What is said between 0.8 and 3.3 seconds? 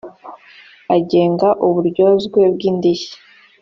agenga uburyozwe bw indishyi